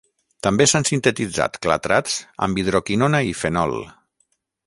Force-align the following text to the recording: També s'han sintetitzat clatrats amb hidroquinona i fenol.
També 0.45 0.65
s'han 0.69 0.87
sintetitzat 0.89 1.59
clatrats 1.65 2.17
amb 2.47 2.63
hidroquinona 2.63 3.23
i 3.33 3.39
fenol. 3.43 3.79